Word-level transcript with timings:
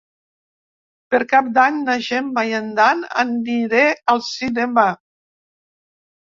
Per 1.15 1.19
Cap 1.33 1.51
d'Any 1.57 1.77
na 1.83 1.97
Gemma 2.09 2.45
i 2.53 2.57
en 2.61 2.73
Dan 2.81 3.05
aniré 3.27 3.85
al 4.17 4.25
cinema. 4.33 4.91